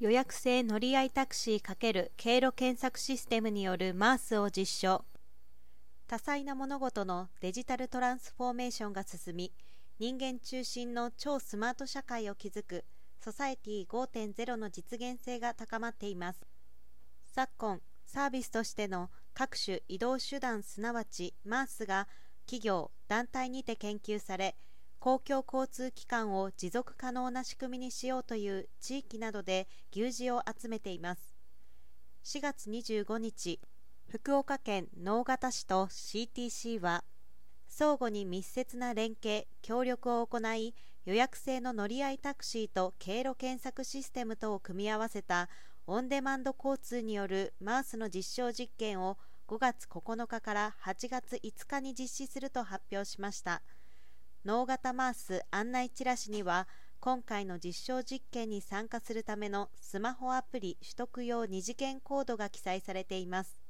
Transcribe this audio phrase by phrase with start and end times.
[0.00, 5.04] 予約制乗り合いタクシー×経路検索システムによる MARS を実証。
[6.06, 9.52] 多彩な物事のデジタルトランスフォーメーションが進み
[9.98, 12.84] 人間中心の超スマート社会を築く
[13.22, 16.40] ソサエティ5.0の実現性が高まっています。
[17.26, 22.08] 昨今サービスとしての各種移動手段すなわち MARS が
[22.46, 24.56] 企業団体にて研究され
[25.00, 31.34] 公共交通機関を持続可能な仕組みにしようという地域などで牛耳を集めています
[32.24, 33.60] 4月25日
[34.10, 37.02] 福岡県直方市と CTC は
[37.66, 40.74] 相互に密接な連携協力を行い
[41.06, 45.48] 予約制の乗り合いタクシーと経路検索システムとを組み合わせた
[45.86, 49.16] オンデマンド交通による MARS の実証実験を
[49.48, 53.62] 5月9日から8月5日に実施すると発表しました。
[54.46, 56.66] 脳型マース案内チラシには
[56.98, 63.60] 今回の実証実験に参加するためのスマホアプリ取得用二次元コードが記載されています。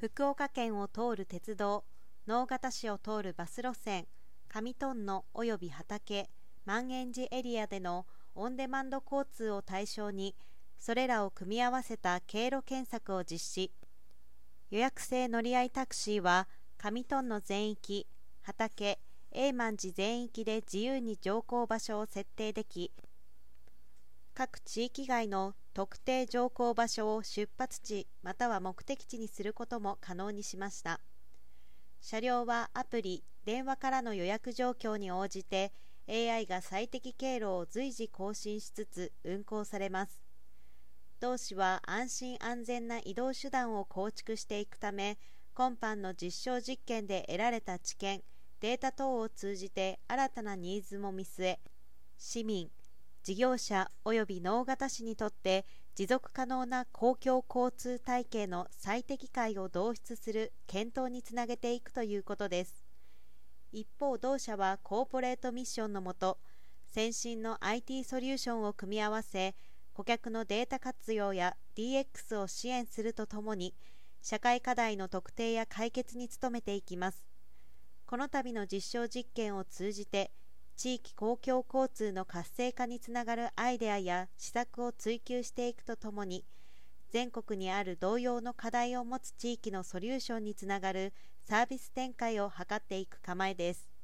[0.00, 1.84] 福岡県を通る鉄道
[2.26, 4.06] 直方市を通るバス路線
[4.48, 6.28] 上トン野及び畑
[6.64, 10.34] 万円寺エリアでのオンデマンド交通を対象に
[10.76, 13.72] それらを組み合わせた経路検索を実施。
[14.70, 18.08] 予約制乗り合いタクシーは上トン野全域
[18.42, 18.98] 畑
[19.32, 22.92] 永満寺全域で自由に乗降場所を設定でき
[24.34, 31.00] 各地域外の特定乗降場所を出発地または目的地にすることも可能にしました。
[32.00, 35.72] 車両はアプリ電話からの予約状況に応じて
[36.08, 40.20] AI が最適経路を随時更新しつつ運行されます。
[41.20, 45.18] 同市は安心安全な移動手段を構築していくため
[45.52, 48.22] 今般の実証実験で得られた知見
[48.60, 51.60] データ等を通じて新たなニーズも見据え
[52.16, 52.70] 市民
[53.22, 62.84] 事業者及び農型市にとって持続可能な公共交通体系の最適解を導出する検討につなげていくということです。
[63.72, 66.38] 一方同社はコーポレートミッションのもと
[66.86, 69.54] 先進の IT ソリューションを組み合わせ
[69.92, 73.74] 顧客のデータ活用や DX を支援するとともに
[74.22, 77.27] 社会課題の特定や解決に努めていきます。
[78.08, 80.30] この度の実証実験を通じて
[80.78, 86.42] 地域公共交通の活性化につながるアイデアや施策を追求していくとともに
[87.10, 91.12] 全国にある同様の課題を持つ地域のソリューションにつながる
[91.44, 93.97] サービス展開を図っていく構えです。